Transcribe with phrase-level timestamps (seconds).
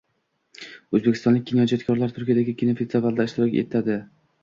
[0.99, 4.07] O‘zbekistonlik kinoijodkorlar Turkiyadagi kinofestivalda ishtirok etading